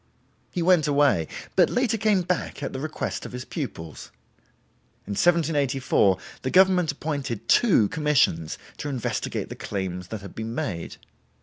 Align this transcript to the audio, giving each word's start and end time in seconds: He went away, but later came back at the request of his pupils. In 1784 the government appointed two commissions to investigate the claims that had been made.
He 0.49 0.63
went 0.63 0.87
away, 0.87 1.27
but 1.55 1.69
later 1.69 1.95
came 1.95 2.23
back 2.23 2.63
at 2.63 2.73
the 2.73 2.79
request 2.79 3.23
of 3.23 3.33
his 3.33 3.45
pupils. 3.45 4.09
In 5.05 5.11
1784 5.11 6.17
the 6.41 6.49
government 6.49 6.91
appointed 6.91 7.47
two 7.47 7.87
commissions 7.89 8.57
to 8.77 8.89
investigate 8.89 9.49
the 9.49 9.55
claims 9.55 10.07
that 10.07 10.21
had 10.21 10.33
been 10.33 10.55
made. 10.55 10.97